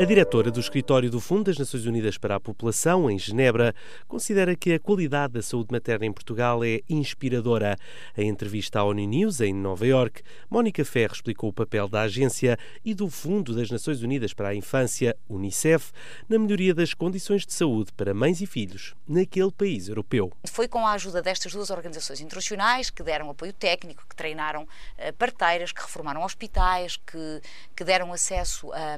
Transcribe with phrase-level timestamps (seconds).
[0.00, 3.74] A diretora do Escritório do Fundo das Nações Unidas para a População, em Genebra,
[4.08, 7.76] considera que a qualidade da saúde materna em Portugal é inspiradora.
[8.16, 12.58] Em entrevista à ONU News, em Nova York, Mónica Ferro explicou o papel da agência
[12.82, 15.92] e do Fundo das Nações Unidas para a Infância, UNICEF,
[16.26, 20.32] na melhoria das condições de saúde para mães e filhos naquele país europeu.
[20.46, 25.12] Foi com a ajuda destas duas organizações internacionais que deram apoio técnico, que treinaram uh,
[25.18, 27.42] parteiras, que reformaram hospitais, que,
[27.76, 28.96] que deram acesso a,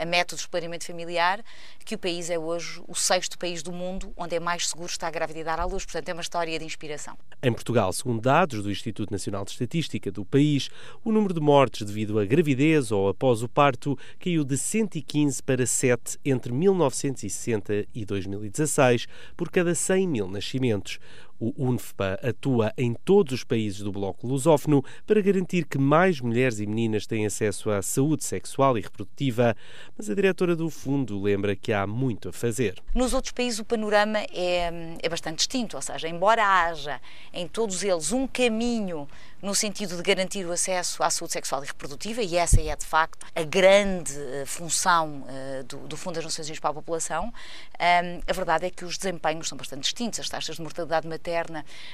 [0.01, 1.43] a métodos de planeamento familiar,
[1.85, 5.11] que o país é hoje o sexto país do mundo onde é mais seguro estar
[5.11, 5.85] grávida e dar à luz.
[5.85, 7.15] Portanto, é uma história de inspiração.
[7.43, 10.69] Em Portugal, segundo dados do Instituto Nacional de Estatística do país,
[11.03, 15.67] o número de mortes devido à gravidez ou após o parto caiu de 115 para
[15.67, 19.07] 7 entre 1960 e 2016
[19.37, 20.97] por cada 100 mil nascimentos.
[21.41, 26.59] O UNFPA atua em todos os países do bloco lusófono para garantir que mais mulheres
[26.59, 29.57] e meninas têm acesso à saúde sexual e reprodutiva,
[29.97, 32.75] mas a diretora do fundo lembra que há muito a fazer.
[32.93, 37.01] Nos outros países o panorama é, é bastante distinto, ou seja, embora haja
[37.33, 39.07] em todos eles um caminho
[39.41, 42.85] no sentido de garantir o acesso à saúde sexual e reprodutiva, e essa é de
[42.85, 47.25] facto a grande uh, função uh, do, do, Fundo das Nações Unidas para a População,
[47.25, 50.19] um, a verdade é que os desempenhos são bastante distintos.
[50.19, 51.30] As taxas de mortalidade materna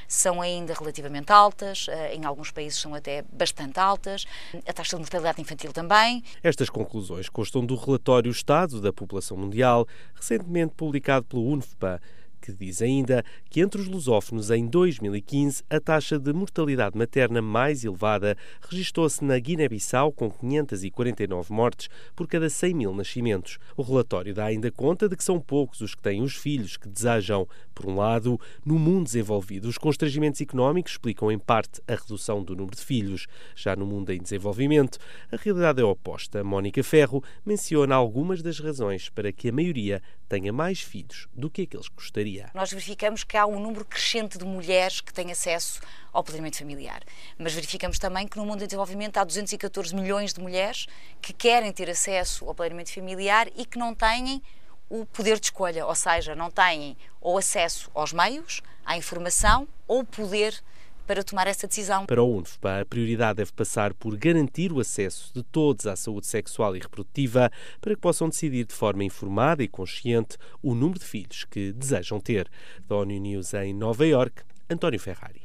[0.07, 4.25] são ainda relativamente altas, uh, em alguns países são até bastante altas,
[4.67, 6.23] a taxa de mortalidade infantil também.
[6.43, 12.01] Estas conclusões constam do relatório Estado da População Mundial, recentemente publicado pelo UNFPA
[12.47, 17.83] que diz ainda que entre os lusófonos em 2015 a taxa de mortalidade materna mais
[17.83, 23.57] elevada registrou-se na Guiné-Bissau com 549 mortes por cada 100 mil nascimentos.
[23.75, 26.87] O relatório dá ainda conta de que são poucos os que têm os filhos que
[26.87, 27.45] desejam.
[27.75, 32.55] Por um lado, no mundo desenvolvido, os constrangimentos económicos explicam em parte a redução do
[32.55, 33.27] número de filhos.
[33.55, 34.99] Já no mundo em desenvolvimento,
[35.31, 36.43] a realidade é oposta.
[36.43, 41.63] Mónica Ferro menciona algumas das razões para que a maioria tenha mais filhos do que
[41.63, 42.36] aqueles que gostaria.
[42.53, 45.79] Nós verificamos que há um número crescente de mulheres que têm acesso
[46.11, 47.01] ao planeamento familiar,
[47.37, 50.87] mas verificamos também que no mundo em desenvolvimento há 214 milhões de mulheres
[51.21, 54.41] que querem ter acesso ao planeamento familiar e que não têm
[54.89, 59.99] o poder de escolha, ou seja, não têm ou acesso aos meios, à informação ou
[59.99, 60.61] o poder
[61.07, 62.05] para tomar essa decisão.
[62.05, 66.27] Para o UNFPA, a prioridade deve passar por garantir o acesso de todos à saúde
[66.27, 71.05] sexual e reprodutiva para que possam decidir de forma informada e consciente o número de
[71.05, 72.49] filhos que desejam ter.
[72.87, 75.41] Da ONU News em Nova York, António Ferrari.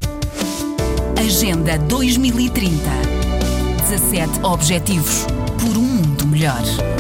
[1.17, 2.73] Agenda 2030.
[3.89, 5.27] 17 Objetivos
[5.61, 6.92] por um mundo melhor.